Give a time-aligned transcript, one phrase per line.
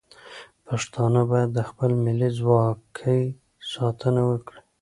[0.67, 3.21] پښتانه باید د خپل ملي خپلواکۍ
[3.73, 4.59] ساتنه وکړي.